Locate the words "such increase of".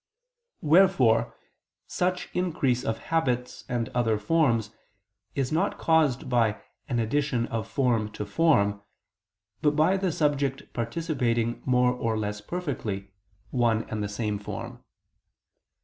1.85-2.97